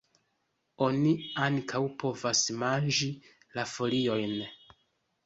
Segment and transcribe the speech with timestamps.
[0.85, 1.11] Oni
[1.47, 3.11] ankaŭ povas manĝi
[3.59, 4.35] la foliojn.